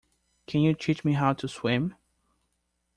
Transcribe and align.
Can 0.47 0.61
you 0.61 0.73
teach 0.73 1.05
me 1.05 1.13
how 1.13 1.33
to 1.33 1.47
swim? 1.47 1.93